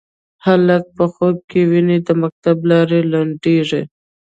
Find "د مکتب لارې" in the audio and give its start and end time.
2.07-2.99